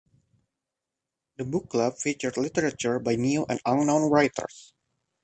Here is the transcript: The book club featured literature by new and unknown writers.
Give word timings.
The 1.37 1.45
book 1.45 1.69
club 1.69 1.95
featured 1.99 2.35
literature 2.35 2.97
by 2.97 3.13
new 3.17 3.45
and 3.47 3.61
unknown 3.67 4.09
writers. 4.09 4.73